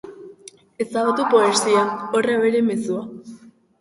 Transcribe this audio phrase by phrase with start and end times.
[0.85, 1.85] Ezabatu poesia,
[2.17, 3.05] horra bere mezua.